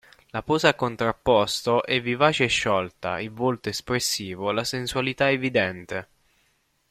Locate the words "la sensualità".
4.51-5.29